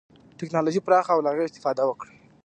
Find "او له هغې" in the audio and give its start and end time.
1.13-1.45